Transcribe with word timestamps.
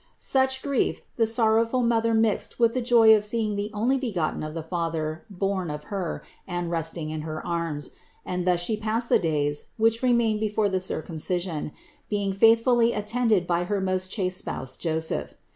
517. 0.17 0.55
Such 0.55 0.63
grief 0.63 1.01
the 1.17 1.27
sorrowful 1.27 1.83
Mother 1.83 2.15
mixed 2.15 2.57
with 2.59 2.73
the 2.73 2.81
joy 2.81 3.15
of 3.15 3.23
seeing 3.23 3.55
the 3.55 3.69
Onlybegotten 3.71 4.43
of 4.43 4.55
the 4.55 4.63
Father 4.63 5.25
born 5.29 5.69
of 5.69 5.83
Her 5.93 6.23
and 6.47 6.71
resting 6.71 7.11
in 7.11 7.21
her 7.21 7.45
arms, 7.45 7.91
and 8.25 8.47
thus 8.47 8.61
She 8.61 8.77
passed 8.77 9.09
the 9.09 9.19
days 9.19 9.65
which 9.77 10.01
remained 10.01 10.39
before 10.39 10.69
the 10.69 10.79
Circumcision, 10.79 11.71
being 12.09 12.33
faithfully 12.33 12.93
attended 12.93 13.45
by 13.45 13.65
her 13.65 13.79
most 13.79 14.09
chaste 14.11 14.39
spouse 14.39 14.75
Joseph. 14.75 15.35